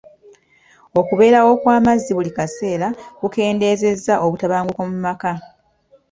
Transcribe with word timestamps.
Okubeerawo 0.99 1.51
kw'amazzi 1.61 2.11
buli 2.17 2.31
kaseera 2.37 2.87
kukendeezezza 3.19 4.13
obutabanguko 4.25 4.81
mu 4.89 4.97
maka. 5.05 5.31